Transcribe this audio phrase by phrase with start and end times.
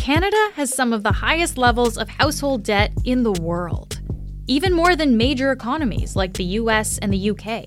[0.00, 4.00] Canada has some of the highest levels of household debt in the world,
[4.46, 7.64] even more than major economies like the US and the UK.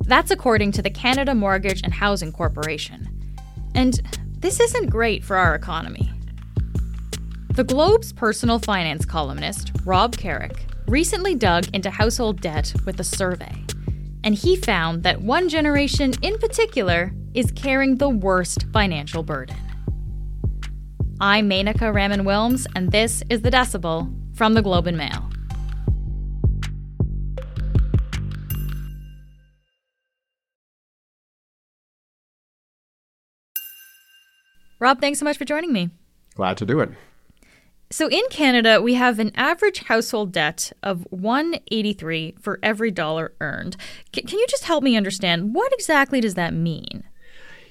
[0.00, 3.08] That's according to the Canada Mortgage and Housing Corporation.
[3.76, 4.00] And
[4.40, 6.10] this isn't great for our economy.
[7.54, 13.54] The Globe's personal finance columnist, Rob Carrick, recently dug into household debt with a survey.
[14.24, 19.67] And he found that one generation in particular is carrying the worst financial burden.
[21.20, 25.28] I'm Menaka Raman Wilms, and this is The Decibel from the Globe and Mail.
[34.78, 35.90] Rob, thanks so much for joining me.
[36.36, 36.90] Glad to do it.
[37.90, 43.76] So in Canada, we have an average household debt of 183 for every dollar earned.
[44.14, 47.02] C- can you just help me understand what exactly does that mean?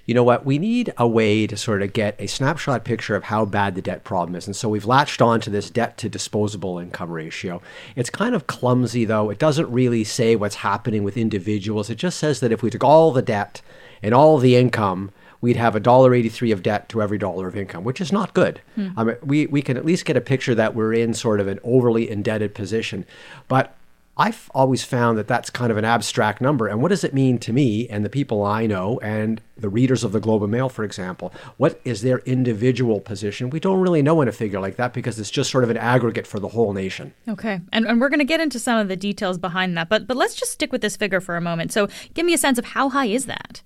[0.07, 0.45] You know what?
[0.45, 3.81] We need a way to sort of get a snapshot picture of how bad the
[3.81, 4.47] debt problem is.
[4.47, 7.61] And so we've latched on to this debt to disposable income ratio.
[7.95, 9.29] It's kind of clumsy, though.
[9.29, 11.89] It doesn't really say what's happening with individuals.
[11.89, 13.61] It just says that if we took all the debt
[14.01, 17.55] and all the income, we'd have a dollar eighty-three of debt to every dollar of
[17.55, 18.59] income, which is not good.
[18.75, 18.89] Hmm.
[18.97, 21.47] I mean, we we can at least get a picture that we're in sort of
[21.47, 23.05] an overly indebted position,
[23.47, 23.76] but
[24.19, 26.67] I've always found that that's kind of an abstract number.
[26.67, 30.03] And what does it mean to me and the people I know and the readers
[30.03, 31.31] of the Globe and Mail, for example?
[31.57, 33.51] What is their individual position?
[33.51, 35.77] We don't really know in a figure like that because it's just sort of an
[35.77, 37.13] aggregate for the whole nation.
[37.29, 37.61] Okay.
[37.71, 39.87] And, and we're going to get into some of the details behind that.
[39.87, 41.71] But, but let's just stick with this figure for a moment.
[41.71, 43.61] So give me a sense of how high is that?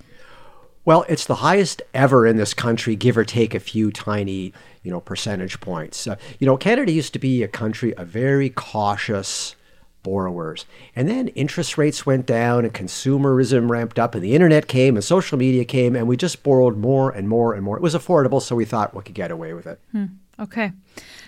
[0.83, 4.51] Well, it's the highest ever in this country, give or take a few tiny,
[4.83, 6.07] you know, percentage points.
[6.07, 9.55] Uh, you know, Canada used to be a country of very cautious
[10.03, 10.65] borrowers.
[10.95, 15.03] And then interest rates went down and consumerism ramped up and the internet came and
[15.03, 17.77] social media came and we just borrowed more and more and more.
[17.77, 19.79] It was affordable, so we thought we could get away with it.
[19.91, 20.05] Hmm.
[20.39, 20.71] Okay.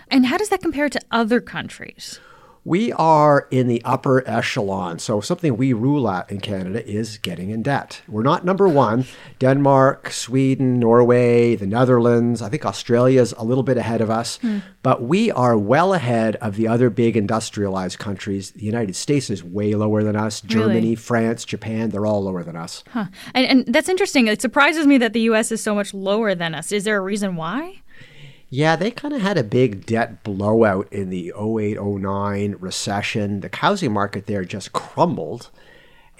[0.09, 2.19] And how does that compare to other countries?
[2.65, 4.99] We are in the upper echelon.
[4.99, 8.01] So, something we rule at in Canada is getting in debt.
[8.07, 9.05] We're not number one.
[9.39, 14.37] Denmark, Sweden, Norway, the Netherlands, I think Australia is a little bit ahead of us,
[14.37, 14.59] hmm.
[14.81, 18.51] but we are well ahead of the other big industrialized countries.
[18.51, 20.39] The United States is way lower than us.
[20.39, 20.95] Germany, really?
[20.95, 22.83] France, Japan, they're all lower than us.
[22.89, 23.07] Huh.
[23.33, 24.27] And, and that's interesting.
[24.27, 25.51] It surprises me that the U.S.
[25.51, 26.71] is so much lower than us.
[26.71, 27.82] Is there a reason why?
[28.55, 33.39] Yeah, they kind of had a big debt blowout in the 08 09 recession.
[33.39, 35.49] The housing market there just crumbled.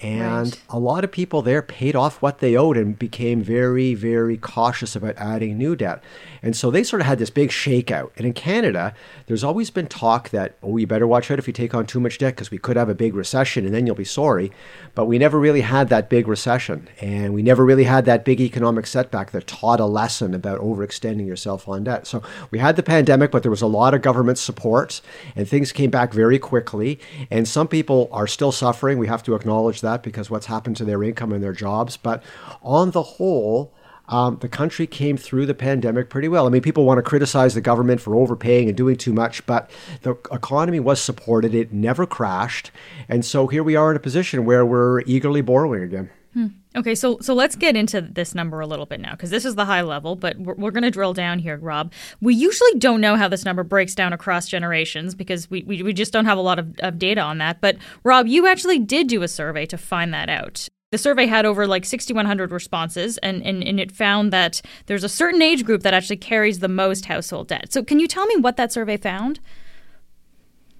[0.04, 0.62] And right.
[0.68, 4.94] a lot of people there paid off what they owed and became very, very cautious
[4.94, 6.04] about adding new debt.
[6.42, 8.10] And so they sort of had this big shakeout.
[8.18, 8.94] And in Canada,
[9.26, 12.00] there's always been talk that, oh, you better watch out if you take on too
[12.00, 14.52] much debt because we could have a big recession and then you'll be sorry.
[14.94, 16.86] But we never really had that big recession.
[17.00, 21.26] And we never really had that big economic setback that taught a lesson about overextending
[21.26, 22.06] yourself on debt.
[22.06, 25.00] So we had the pandemic, but there was a lot of government support
[25.34, 27.00] and things came back very quickly.
[27.30, 28.98] And some people are still suffering.
[28.98, 31.96] We have to acknowledge that because what's happened to their income and their jobs.
[31.96, 32.22] But
[32.62, 33.72] on the whole,
[34.08, 36.46] um, the country came through the pandemic pretty well.
[36.46, 39.70] I mean, people want to criticize the government for overpaying and doing too much, but
[40.02, 41.54] the economy was supported.
[41.54, 42.70] It never crashed.
[43.08, 46.10] And so here we are in a position where we're eagerly borrowing again.
[46.34, 46.48] Hmm.
[46.74, 49.54] Okay, so so let's get into this number a little bit now because this is
[49.54, 51.92] the high level, but we're, we're going to drill down here, Rob.
[52.20, 55.92] We usually don't know how this number breaks down across generations because we, we, we
[55.92, 57.60] just don't have a lot of, of data on that.
[57.60, 60.68] But Rob, you actually did do a survey to find that out.
[60.90, 65.08] The survey had over like 6,100 responses, and, and, and it found that there's a
[65.08, 67.72] certain age group that actually carries the most household debt.
[67.72, 69.38] So, can you tell me what that survey found?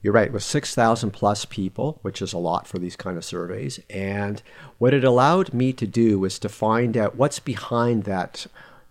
[0.04, 3.24] You're right, it was 6,000 plus people, which is a lot for these kind of
[3.24, 3.80] surveys.
[3.88, 4.42] And
[4.76, 8.46] what it allowed me to do was to find out what's behind that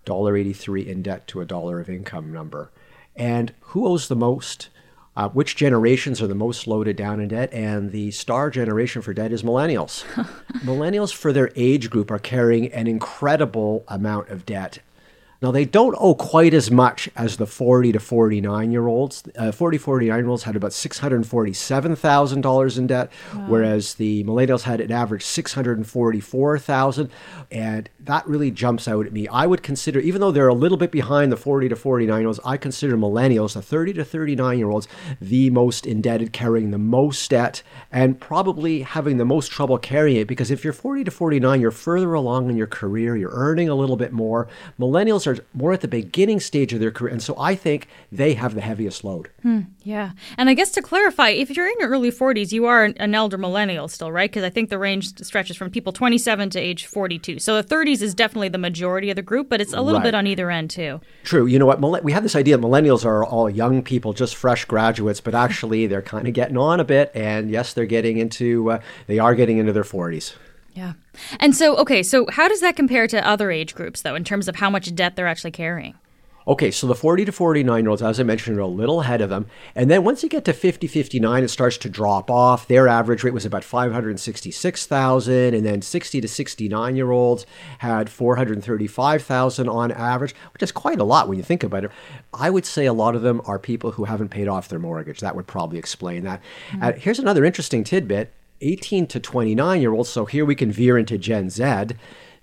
[0.08, 2.72] $1.83 in debt to a dollar of income number
[3.16, 4.70] and who owes the most.
[5.16, 7.54] Uh, which generations are the most loaded down in debt?
[7.54, 10.04] And the star generation for debt is millennials.
[10.66, 14.80] millennials, for their age group, are carrying an incredible amount of debt
[15.44, 19.26] now, they don't owe quite as much as the 40 to 49 year olds.
[19.38, 23.46] Uh, 40 49 year olds had about $647,000 in debt, wow.
[23.50, 27.10] whereas the millennials had an average 644000
[27.52, 29.28] And that really jumps out at me.
[29.28, 32.28] I would consider, even though they're a little bit behind the 40 to 49 year
[32.28, 34.88] olds, I consider millennials, the 30 to 39 year olds,
[35.20, 40.28] the most indebted, carrying the most debt, and probably having the most trouble carrying it
[40.30, 43.76] because if you're 40 to 49, you're further along in your career, you're earning a
[43.76, 44.48] little bit more.
[44.80, 47.12] Millennials are are more at the beginning stage of their career.
[47.12, 49.30] And so I think they have the heaviest load.
[49.42, 50.12] Hmm, yeah.
[50.38, 53.38] And I guess to clarify, if you're in your early 40s, you are an elder
[53.38, 54.30] millennial still, right?
[54.30, 57.40] Because I think the range stretches from people 27 to age 42.
[57.40, 60.06] So the 30s is definitely the majority of the group, but it's a little right.
[60.06, 61.02] bit on either end too.
[61.24, 61.46] True.
[61.46, 62.04] You know what?
[62.04, 65.88] We have this idea that millennials are all young people, just fresh graduates, but actually
[65.88, 67.12] they're kind of getting on a bit.
[67.14, 70.36] And yes, they're getting into, uh, they are getting into their 40s.
[70.74, 70.94] Yeah.
[71.40, 74.48] And so, okay, so how does that compare to other age groups, though, in terms
[74.48, 75.96] of how much debt they're actually carrying?
[76.46, 79.22] Okay, so the 40 to 49 year olds, as I mentioned, are a little ahead
[79.22, 79.46] of them.
[79.76, 82.68] And then once you get to 50, 59, it starts to drop off.
[82.68, 85.54] Their average rate was about 566,000.
[85.54, 87.46] And then 60 to 69 year olds
[87.78, 91.92] had 435,000 on average, which is quite a lot when you think about it.
[92.34, 95.22] I would say a lot of them are people who haven't paid off their mortgage.
[95.22, 96.42] That would probably explain that.
[96.72, 96.84] Mm-hmm.
[96.84, 98.34] Uh, here's another interesting tidbit
[98.64, 101.96] 18 to 29 year olds, so here we can veer into Gen Z,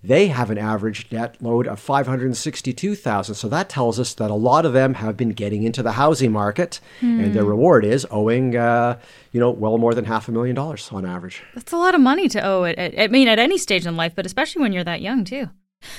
[0.02, 3.34] they have an average debt load of 562,000.
[3.34, 6.32] So that tells us that a lot of them have been getting into the housing
[6.32, 7.20] market hmm.
[7.20, 8.98] and their reward is owing uh,
[9.32, 11.42] you know, well more than half a million dollars on average.
[11.54, 12.94] That's a lot of money to owe it.
[12.98, 15.50] I mean at any stage in life, but especially when you're that young too.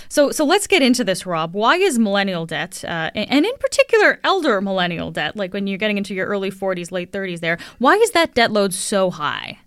[0.10, 1.56] So, so let's get into this, Rob.
[1.56, 5.98] Why is millennial debt, uh, and in particular elder millennial debt, like when you're getting
[5.98, 9.58] into your early 40s, late 30s, there, why is that debt load so high?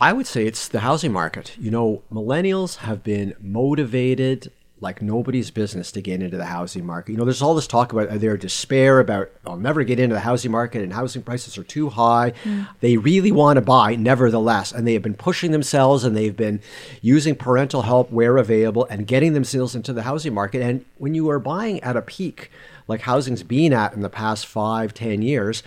[0.00, 1.56] I would say it's the housing market.
[1.58, 7.12] You know, millennials have been motivated like nobody's business to get into the housing market.
[7.12, 10.20] You know, there's all this talk about their despair about I'll never get into the
[10.20, 12.34] housing market and housing prices are too high.
[12.44, 12.68] Mm.
[12.80, 16.60] They really want to buy, nevertheless, and they have been pushing themselves and they've been
[17.00, 20.60] using parental help where available and getting themselves into the housing market.
[20.60, 22.50] And when you are buying at a peak
[22.86, 25.62] like housing's been at in the past five, ten years,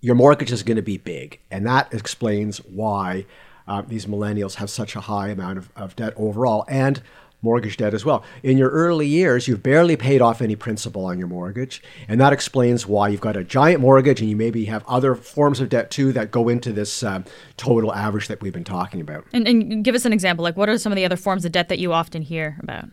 [0.00, 3.26] your mortgage is going to be big, and that explains why
[3.68, 7.02] uh, these millennials have such a high amount of, of debt overall and
[7.42, 8.24] mortgage debt as well.
[8.42, 12.32] In your early years, you've barely paid off any principal on your mortgage, and that
[12.32, 15.90] explains why you've got a giant mortgage and you maybe have other forms of debt
[15.90, 17.24] too that go into this um,
[17.56, 19.24] total average that we've been talking about.
[19.32, 20.42] And, and, give us an example.
[20.42, 22.86] Like, what are some of the other forms of debt that you often hear about?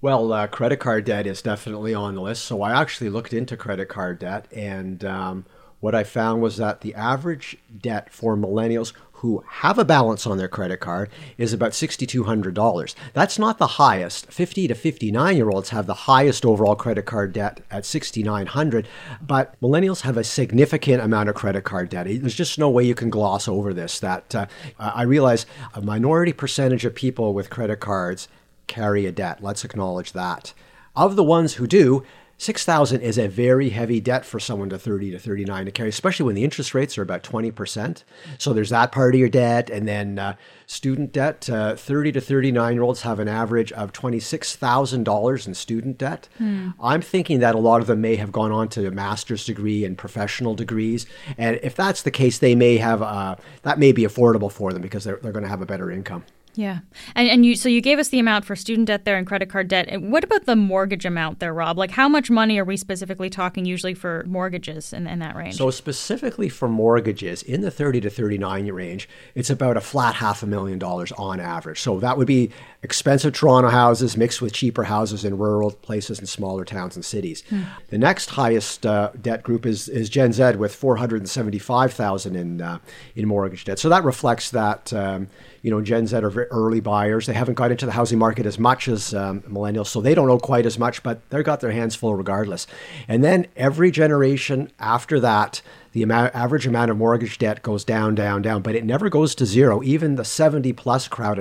[0.00, 2.44] Well, uh, credit card debt is definitely on the list.
[2.44, 5.46] So I actually looked into credit card debt, and um,
[5.84, 10.38] what I found was that the average debt for millennials who have a balance on
[10.38, 12.94] their credit card is about $6,200.
[13.12, 14.32] That's not the highest.
[14.32, 18.88] 50 to 59 year olds have the highest overall credit card debt at 6,900,
[19.20, 22.06] but millennials have a significant amount of credit card debt.
[22.06, 24.00] There's just no way you can gloss over this.
[24.00, 24.46] That uh,
[24.78, 25.44] I realize
[25.74, 28.26] a minority percentage of people with credit cards
[28.68, 29.42] carry a debt.
[29.42, 30.54] Let's acknowledge that.
[30.96, 32.04] Of the ones who do,
[32.38, 36.26] 6000 is a very heavy debt for someone to 30 to 39 to carry especially
[36.26, 38.04] when the interest rates are about 20%
[38.38, 40.34] so there's that part of your debt and then uh,
[40.66, 45.98] student debt uh, 30 to 39 year olds have an average of $26000 in student
[45.98, 46.28] debt.
[46.38, 46.70] Hmm.
[46.80, 49.84] i'm thinking that a lot of them may have gone on to a master's degree
[49.84, 51.06] and professional degrees
[51.38, 54.82] and if that's the case they may have uh, that may be affordable for them
[54.82, 56.80] because they're, they're going to have a better income yeah,
[57.14, 59.48] and and you so you gave us the amount for student debt there and credit
[59.48, 59.86] card debt.
[59.88, 61.78] And what about the mortgage amount there, Rob?
[61.78, 65.56] Like how much money are we specifically talking usually for mortgages in, in that range?
[65.56, 70.16] So specifically for mortgages in the thirty to thirty nine range, it's about a flat
[70.16, 71.80] half a million dollars on average.
[71.80, 72.50] So that would be
[72.82, 77.42] expensive Toronto houses mixed with cheaper houses in rural places and smaller towns and cities.
[77.48, 77.62] Hmm.
[77.88, 81.58] The next highest uh, debt group is is Gen Z with four hundred and seventy
[81.58, 82.78] five thousand in uh,
[83.16, 83.78] in mortgage debt.
[83.78, 84.92] So that reflects that.
[84.92, 85.28] Um,
[85.62, 87.26] you know, Gen Z are early buyers.
[87.26, 90.28] They haven't got into the housing market as much as um, millennials, so they don't
[90.28, 92.66] know quite as much, but they've got their hands full regardless.
[93.08, 98.14] And then every generation after that, the amount, average amount of mortgage debt goes down,
[98.14, 99.82] down, down, but it never goes to zero.
[99.82, 101.38] Even the 70 plus crowd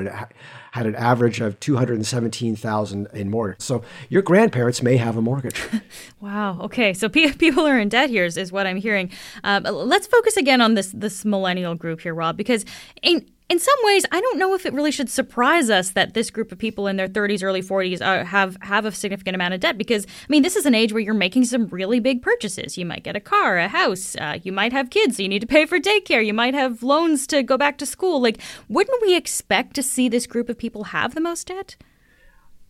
[0.73, 3.61] had an average of 217,000 in mortgage.
[3.61, 5.61] So your grandparents may have a mortgage.
[6.19, 6.59] wow.
[6.61, 6.95] Okay.
[6.95, 9.11] So people are in debt here is, is what I'm hearing.
[9.43, 12.65] Um, let's focus again on this this millennial group here, Rob, because
[13.03, 16.31] in in some ways, I don't know if it really should surprise us that this
[16.31, 19.59] group of people in their 30s, early 40s uh, have have a significant amount of
[19.59, 19.77] debt.
[19.77, 22.77] Because I mean, this is an age where you're making some really big purchases.
[22.77, 24.15] You might get a car, a house.
[24.15, 26.25] Uh, you might have kids, so you need to pay for daycare.
[26.25, 28.21] You might have loans to go back to school.
[28.21, 28.39] Like,
[28.69, 31.75] wouldn't we expect to see this group of people have the most debt?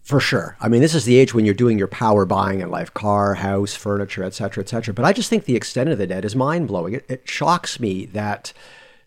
[0.01, 0.57] For sure.
[0.59, 3.35] I mean, this is the age when you're doing your power buying in life, car,
[3.35, 4.95] house, furniture, et cetera, et cetera.
[4.95, 6.95] But I just think the extent of the debt is mind blowing.
[6.95, 8.51] It, it shocks me that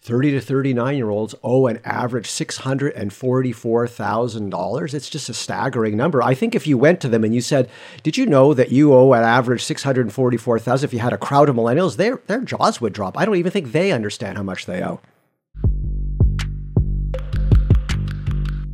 [0.02, 4.95] 30 to 39 year olds owe an average $644,000.
[4.95, 6.23] It's just a staggering number.
[6.23, 7.69] I think if you went to them and you said,
[8.05, 10.85] Did you know that you owe an average $644,000?
[10.85, 13.19] if you had a crowd of millennials, their, their jaws would drop.
[13.19, 15.00] I don't even think they understand how much they owe.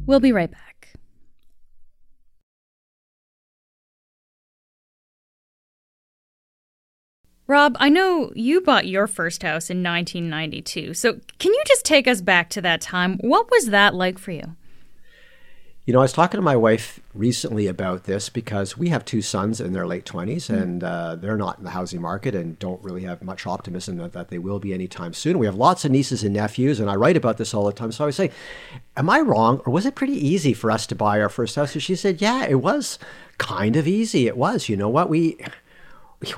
[0.07, 0.73] We'll be right back.
[7.47, 12.09] Rob, I know you bought your first house in 1992, so can you just take
[12.09, 13.19] us back to that time?
[13.19, 14.57] What was that like for you?
[15.85, 19.21] You know, I was talking to my wife recently about this because we have two
[19.21, 20.63] sons in their late 20s mm.
[20.63, 24.13] and uh, they're not in the housing market and don't really have much optimism that,
[24.13, 25.41] that, they will be anytime soon.
[25.41, 27.91] We have lots of nieces and nephews, and I write about this all the time.
[27.91, 28.31] So I was saying,
[28.97, 31.73] Am I wrong, or was it pretty easy for us to buy our first house?
[31.73, 33.01] And she said, Yeah, it was
[33.39, 34.29] kind of easy.
[34.29, 34.69] It was.
[34.69, 35.09] You know what?
[35.09, 35.37] We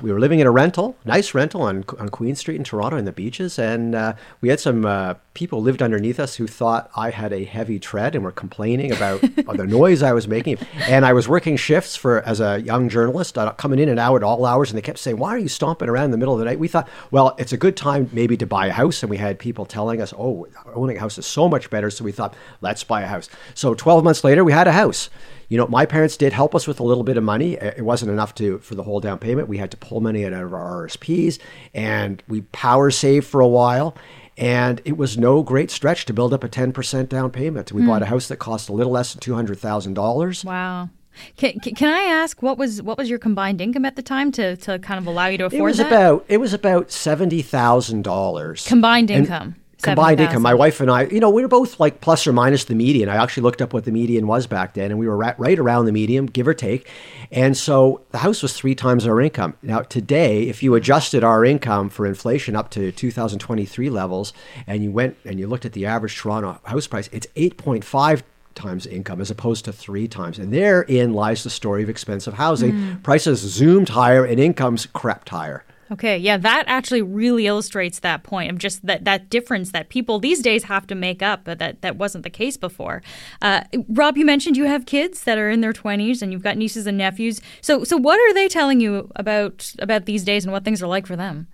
[0.01, 3.05] we were living in a rental, nice rental on on Queen Street in Toronto in
[3.05, 7.11] the beaches, and uh, we had some uh, people lived underneath us who thought I
[7.11, 10.57] had a heavy tread and were complaining about the noise I was making.
[10.87, 14.15] And I was working shifts for as a young journalist, uh, coming in and out
[14.15, 16.33] at all hours, and they kept saying, "Why are you stomping around in the middle
[16.33, 19.03] of the night?" We thought, well, it's a good time maybe to buy a house,
[19.03, 22.03] and we had people telling us, "Oh, owning a house is so much better," so
[22.03, 23.29] we thought, let's buy a house.
[23.53, 25.09] So 12 months later, we had a house
[25.49, 27.53] you know, my parents did help us with a little bit of money.
[27.53, 29.47] It wasn't enough to for the whole down payment.
[29.47, 31.39] We had to pull money out of our RSPs,
[31.73, 33.95] and we power saved for a while.
[34.37, 37.71] And it was no great stretch to build up a 10% down payment.
[37.71, 37.87] We mm.
[37.87, 40.45] bought a house that cost a little less than $200,000.
[40.45, 40.89] Wow.
[41.37, 44.57] Can, can I ask what was what was your combined income at the time to,
[44.57, 45.87] to kind of allow you to afford it was that?
[45.87, 50.41] about it was about seventy thousand dollars combined income combined income.
[50.41, 53.09] My wife and I, you know, we were both like plus or minus the median.
[53.09, 55.59] I actually looked up what the median was back then, and we were right, right
[55.59, 56.89] around the median, give or take.
[57.31, 59.55] And so the house was three times our income.
[59.61, 64.33] Now, today, if you adjusted our income for inflation up to 2023 levels,
[64.67, 68.23] and you went and you looked at the average Toronto house price, it's 8.5
[68.55, 70.39] times income as opposed to three times.
[70.39, 72.71] And therein lies the story of expensive housing.
[72.71, 73.03] Mm.
[73.03, 75.63] Prices zoomed higher and incomes crept higher.
[75.91, 80.19] Okay, yeah, that actually really illustrates that point of just that that difference that people
[80.19, 83.03] these days have to make up, but that that wasn't the case before.
[83.39, 86.57] Uh, Rob, you mentioned you have kids that are in their twenties, and you've got
[86.57, 87.39] nieces and nephews.
[87.61, 90.87] So, so what are they telling you about about these days and what things are
[90.87, 91.47] like for them?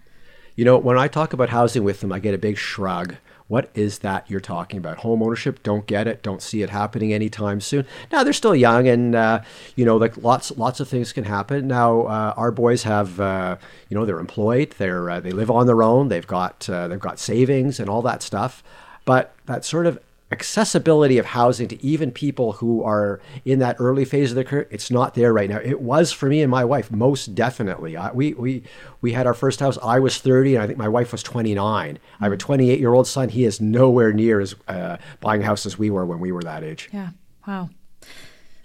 [0.55, 3.15] You know, when I talk about housing with them, I get a big shrug.
[3.51, 4.99] What is that you're talking about?
[4.99, 5.61] Home ownership?
[5.61, 6.23] Don't get it.
[6.23, 7.85] Don't see it happening anytime soon.
[8.09, 9.41] Now they're still young, and uh,
[9.75, 11.67] you know, like lots lots of things can happen.
[11.67, 13.57] Now uh, our boys have, uh,
[13.89, 14.73] you know, they're employed.
[14.77, 16.07] They're uh, they live on their own.
[16.07, 18.63] They've got uh, they've got savings and all that stuff.
[19.03, 19.99] But that sort of
[20.31, 24.67] accessibility of housing to even people who are in that early phase of their career
[24.69, 25.57] it's not there right now.
[25.57, 27.97] It was for me and my wife most definitely.
[27.97, 28.63] I, we we
[29.01, 29.77] we had our first house.
[29.83, 32.93] I was 30 and i think my wife was 29 i have a 28 year
[32.93, 33.29] old son.
[33.29, 36.43] He is nowhere near as uh, buying a house as we were when we were
[36.43, 36.89] that age.
[36.91, 37.09] Yeah.
[37.47, 37.69] Wow.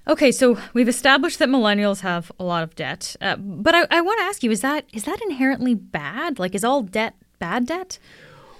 [0.09, 4.01] Okay, so we've established that millennials have a lot of debt, uh, but I, I
[4.01, 6.39] want to ask you: is that is that inherently bad?
[6.39, 7.99] Like, is all debt bad debt?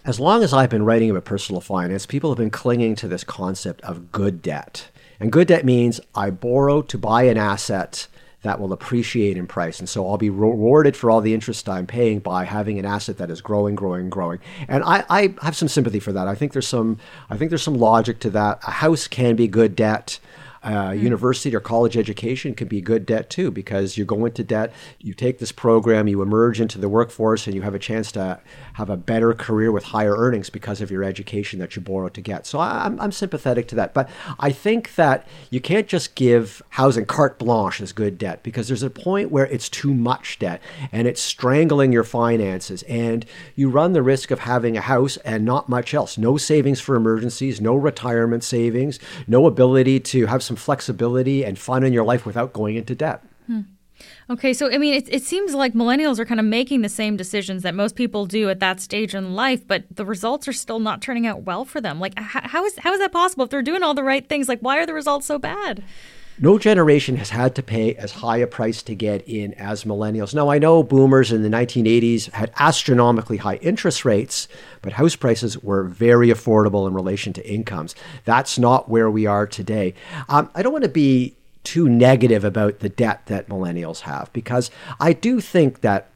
[0.07, 3.25] As long as I've been writing about personal finance, people have been clinging to this
[3.25, 4.89] concept of good debt.
[5.19, 8.07] And good debt means I borrow to buy an asset
[8.43, 9.81] that will appreciate in price.
[9.81, 13.19] And so I'll be rewarded for all the interest I'm paying by having an asset
[13.19, 14.39] that is growing, growing, growing.
[14.69, 16.29] And I, I have some sympathy for that.
[16.29, 16.99] I think there's some
[17.29, 18.61] I think there's some logic to that.
[18.65, 20.21] A house can be good debt.
[20.63, 21.01] Uh, mm.
[21.01, 25.15] University or college education can be good debt too because you go into debt, you
[25.15, 28.41] take this program, you emerge into the workforce, and you have a chance to
[28.75, 32.21] have a better career with higher earnings because of your education that you borrowed to
[32.21, 32.47] get.
[32.47, 33.95] So I'm, I'm sympathetic to that.
[33.95, 34.09] But
[34.39, 38.83] I think that you can't just give housing carte blanche as good debt because there's
[38.83, 40.61] a point where it's too much debt
[40.93, 42.83] and it's strangling your finances.
[42.85, 46.19] And you run the risk of having a house and not much else.
[46.19, 51.85] No savings for emergencies, no retirement savings, no ability to have some flexibility and fun
[51.85, 53.23] in your life without going into debt.
[53.47, 53.63] Hmm.
[54.29, 57.17] Okay, so I mean, it, it seems like millennials are kind of making the same
[57.17, 60.81] decisions that most people do at that stage in life, but the results are still
[60.81, 61.99] not turning out well for them.
[61.99, 63.45] Like, how is how is that possible?
[63.45, 65.83] If they're doing all the right things, like, why are the results so bad?
[66.39, 70.35] No generation has had to pay as high a price to get in as millennials.
[70.35, 74.47] Now, I know boomers in the 1980s had astronomically high interest rates,
[74.83, 77.95] but house prices were very affordable in relation to incomes.
[78.27, 79.95] That's not where we are today.
[80.29, 84.71] Um, I don't want to be too negative about the debt that millennials have because
[85.01, 86.11] I do think that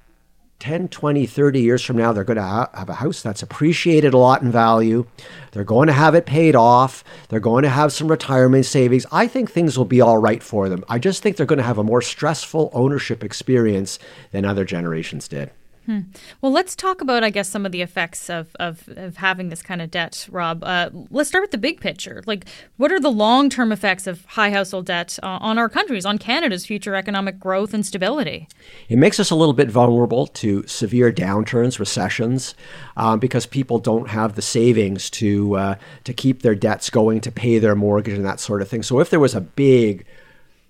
[0.60, 4.14] 10, 20, 30 years from now, they're going to ha- have a house that's appreciated
[4.14, 5.06] a lot in value.
[5.52, 7.02] They're going to have it paid off.
[7.28, 9.06] They're going to have some retirement savings.
[9.10, 10.84] I think things will be all right for them.
[10.88, 13.98] I just think they're going to have a more stressful ownership experience
[14.30, 15.50] than other generations did.
[15.90, 16.02] Hmm.
[16.40, 19.60] Well, let's talk about, I guess, some of the effects of, of, of having this
[19.60, 20.62] kind of debt, Rob.
[20.62, 22.22] Uh, let's start with the big picture.
[22.26, 22.44] Like,
[22.76, 26.16] what are the long term effects of high household debt uh, on our countries, on
[26.16, 28.46] Canada's future economic growth and stability?
[28.88, 32.54] It makes us a little bit vulnerable to severe downturns, recessions,
[32.96, 37.32] um, because people don't have the savings to uh, to keep their debts going, to
[37.32, 38.84] pay their mortgage, and that sort of thing.
[38.84, 40.06] So, if there was a big,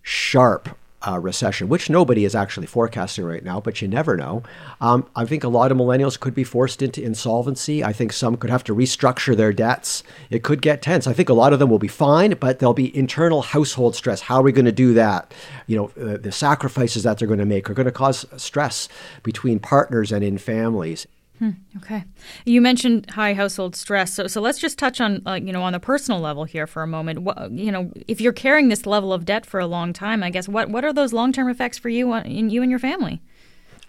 [0.00, 0.70] sharp
[1.06, 4.42] uh, recession, which nobody is actually forecasting right now, but you never know.
[4.80, 7.82] Um, I think a lot of millennials could be forced into insolvency.
[7.82, 10.02] I think some could have to restructure their debts.
[10.28, 11.06] It could get tense.
[11.06, 14.22] I think a lot of them will be fine, but there'll be internal household stress.
[14.22, 15.32] How are we going to do that?
[15.66, 18.88] You know, uh, the sacrifices that they're going to make are going to cause stress
[19.22, 21.06] between partners and in families.
[21.40, 22.04] Hmm, okay,
[22.44, 25.72] you mentioned high household stress, so so let's just touch on uh, you know on
[25.72, 27.20] the personal level here for a moment.
[27.20, 30.28] What, you know, if you're carrying this level of debt for a long time, I
[30.28, 32.78] guess what what are those long term effects for you uh, in you and your
[32.78, 33.22] family?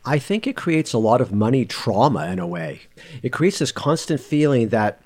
[0.06, 2.84] I think it creates a lot of money trauma in a way.
[3.22, 5.02] It creates this constant feeling that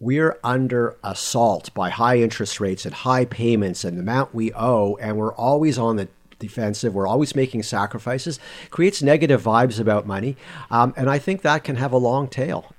[0.00, 4.96] we're under assault by high interest rates and high payments and the amount we owe,
[4.96, 6.94] and we're always on the defensive.
[6.94, 8.38] We're always making sacrifices.
[8.70, 10.36] Creates negative vibes about money,
[10.70, 12.74] um, and I think that can have a long tail.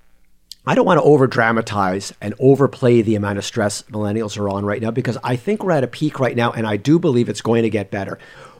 [0.68, 4.66] I don't want to over dramatize and overplay the amount of stress millennials are on
[4.66, 7.30] right now because I think we're at a peak right now, and I do believe
[7.30, 8.18] it's going to get better.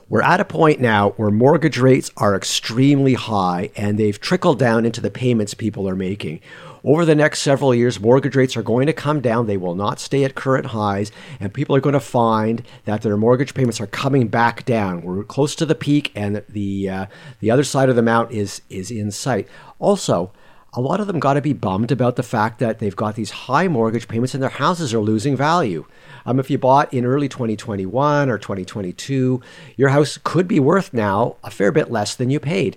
[0.08, 4.86] We're at a point now where mortgage rates are extremely high and they've trickled down
[4.86, 6.40] into the payments people are making.
[6.86, 9.46] Over the next several years, mortgage rates are going to come down.
[9.46, 13.16] They will not stay at current highs, and people are going to find that their
[13.16, 15.02] mortgage payments are coming back down.
[15.02, 17.06] We're close to the peak, and the uh,
[17.40, 19.48] the other side of the mount is is in sight.
[19.80, 20.30] Also,
[20.74, 23.30] a lot of them got to be bummed about the fact that they've got these
[23.30, 25.86] high mortgage payments and their houses are losing value.
[26.24, 29.40] Um, if you bought in early 2021 or 2022,
[29.76, 32.76] your house could be worth now a fair bit less than you paid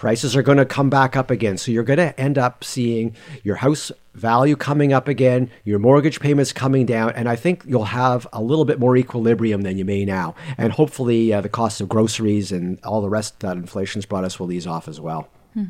[0.00, 1.58] prices are going to come back up again.
[1.58, 3.14] So you're going to end up seeing
[3.44, 7.84] your house value coming up again, your mortgage payments coming down, and I think you'll
[7.84, 10.34] have a little bit more equilibrium than you may now.
[10.56, 14.40] And hopefully, uh, the cost of groceries and all the rest that inflation's brought us
[14.40, 15.28] will ease off as well.
[15.52, 15.64] Hmm.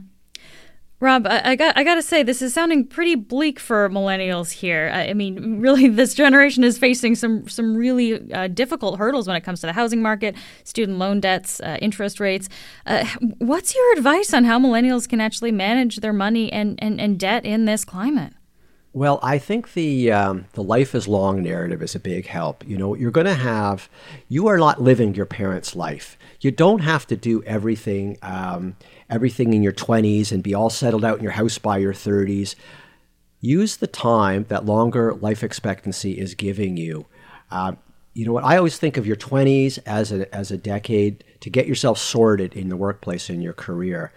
[1.00, 4.50] Rob, I, I, got I got to say this is sounding pretty bleak for millennials
[4.50, 4.90] here.
[4.92, 9.34] I, I mean, really, this generation is facing some some really uh, difficult hurdles when
[9.34, 12.50] it comes to the housing market, student loan debts, uh, interest rates.
[12.84, 13.06] Uh,
[13.38, 17.46] what's your advice on how millennials can actually manage their money and, and, and debt
[17.46, 18.34] in this climate?
[18.92, 22.66] Well, I think the um, the life is long narrative is a big help.
[22.66, 23.88] You know, you're going to have,
[24.28, 26.18] you are not living your parents' life.
[26.40, 28.18] You don't have to do everything.
[28.22, 28.76] Um,
[29.10, 32.54] everything in your 20s and be all settled out in your house by your 30s.
[33.40, 37.06] Use the time that longer life expectancy is giving you.
[37.50, 37.72] Uh,
[38.14, 38.44] you know what?
[38.44, 42.54] I always think of your 20s as a, as a decade to get yourself sorted
[42.54, 44.12] in the workplace in your career.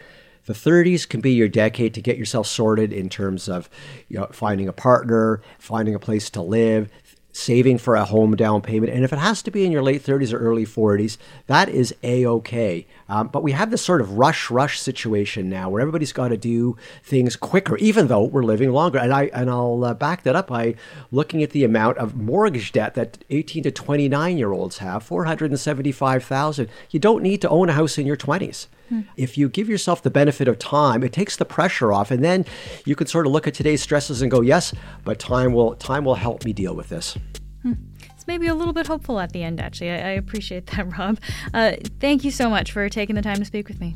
[0.46, 3.70] The 30s can be your decade to get yourself sorted in terms of
[4.10, 6.90] you know, finding a partner, finding a place to live,
[7.34, 8.94] saving for a home down payment.
[8.94, 11.94] And if it has to be in your late 30s or early 40s, that is
[12.04, 12.86] a okay.
[13.10, 16.38] Um, but we have this sort of rush, rush situation now where everybody's got to
[16.38, 19.00] do things quicker, even though we're living longer.
[19.00, 20.76] And I and I'll uh, back that up by
[21.12, 26.70] looking at the amount of mortgage debt that 18 to 29 year olds have, 475,000.
[26.92, 28.68] You don't need to own a house in your 20s.
[29.16, 32.46] If you give yourself the benefit of time, it takes the pressure off, and then
[32.86, 36.06] you can sort of look at today's stresses and go, "Yes, but time will time
[36.06, 37.18] will help me deal with this."
[37.64, 37.74] Hmm.
[38.12, 39.60] It's maybe a little bit hopeful at the end.
[39.60, 41.20] Actually, I, I appreciate that, Rob.
[41.54, 43.96] Uh, thank you so much for taking the time to speak with me.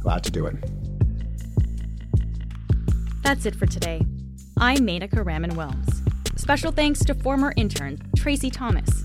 [0.00, 0.56] Glad to do it.
[3.22, 4.04] That's it for today.
[4.58, 6.02] I'm Menaka Raman Wilms.
[6.38, 9.04] Special thanks to former intern Tracy Thomas.